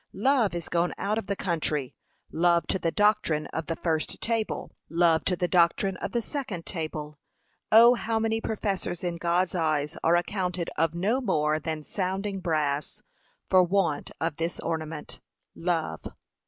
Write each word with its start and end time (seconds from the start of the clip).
love 0.13 0.55
is 0.55 0.67
gone 0.67 0.91
out 0.97 1.19
of 1.19 1.27
the 1.27 1.35
country; 1.35 1.93
love 2.31 2.65
to 2.65 2.79
the 2.79 2.89
doctrine 2.89 3.45
of 3.53 3.67
the 3.67 3.75
first 3.75 4.19
table, 4.19 4.71
love 4.89 5.23
to 5.23 5.35
the 5.35 5.47
doctrine 5.47 5.95
of 5.97 6.11
the 6.11 6.23
second 6.23 6.65
table. 6.65 7.19
O 7.71 7.93
how 7.93 8.17
many 8.17 8.41
professors, 8.41 9.03
in 9.03 9.17
God's 9.17 9.53
eyes, 9.53 9.99
are 10.03 10.15
accounted 10.15 10.71
of 10.75 10.95
no 10.95 11.21
more 11.21 11.59
than 11.59 11.83
sounding 11.83 12.39
brass, 12.39 13.03
for 13.47 13.61
want 13.63 14.09
of 14.19 14.37
this 14.37 14.59
ornament, 14.61 15.19
love! 15.53 16.01